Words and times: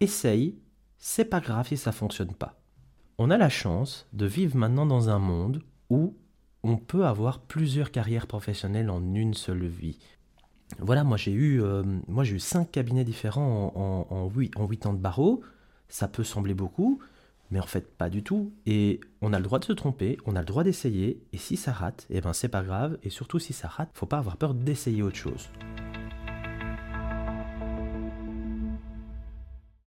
essaye, 0.00 0.58
c'est 0.98 1.24
pas 1.24 1.40
grave 1.40 1.68
si 1.68 1.76
ça 1.76 1.92
fonctionne 1.92 2.34
pas. 2.34 2.60
On 3.18 3.30
a 3.30 3.36
la 3.36 3.48
chance 3.48 4.06
de 4.12 4.26
vivre 4.26 4.56
maintenant 4.56 4.86
dans 4.86 5.08
un 5.10 5.18
monde 5.18 5.62
où 5.90 6.16
on 6.62 6.76
peut 6.76 7.04
avoir 7.04 7.40
plusieurs 7.40 7.90
carrières 7.90 8.26
professionnelles 8.26 8.90
en 8.90 9.14
une 9.14 9.34
seule 9.34 9.66
vie. 9.66 9.98
Voilà, 10.78 11.04
moi 11.04 11.16
j'ai 11.16 11.32
eu, 11.32 11.62
euh, 11.62 11.82
moi 12.06 12.24
j'ai 12.24 12.36
eu 12.36 12.40
cinq 12.40 12.70
cabinets 12.70 13.04
différents 13.04 13.72
en, 13.74 14.14
en, 14.14 14.28
8, 14.28 14.86
ans 14.86 14.92
de 14.92 14.98
barreau. 14.98 15.42
Ça 15.88 16.06
peut 16.06 16.22
sembler 16.22 16.54
beaucoup, 16.54 17.00
mais 17.50 17.60
en 17.60 17.66
fait 17.66 17.96
pas 17.96 18.08
du 18.08 18.22
tout. 18.22 18.52
Et 18.66 19.00
on 19.20 19.32
a 19.32 19.38
le 19.38 19.44
droit 19.44 19.58
de 19.58 19.64
se 19.64 19.72
tromper, 19.72 20.16
on 20.26 20.36
a 20.36 20.40
le 20.40 20.46
droit 20.46 20.64
d'essayer, 20.64 21.22
et 21.32 21.38
si 21.38 21.56
ça 21.56 21.72
rate, 21.72 22.06
eh 22.10 22.20
ben 22.20 22.32
c'est 22.32 22.48
pas 22.48 22.62
grave, 22.62 22.98
et 23.02 23.10
surtout 23.10 23.38
si 23.38 23.52
ça 23.52 23.68
rate, 23.68 23.90
faut 23.94 24.06
pas 24.06 24.18
avoir 24.18 24.36
peur 24.36 24.54
d'essayer 24.54 25.02
autre 25.02 25.16
chose. 25.16 25.50